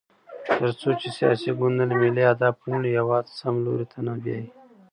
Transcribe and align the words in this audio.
تر 0.57 0.63
څو 0.79 0.89
چې 0.99 1.07
سیاسي 1.17 1.49
ګوندونه 1.59 1.93
ملي 2.01 2.23
اهداف 2.29 2.55
ونلري، 2.59 2.91
هېواد 2.99 3.25
سم 3.39 3.53
لوري 3.65 3.85
ته 3.91 3.97
نه 4.07 4.13
بیايي. 4.23 4.47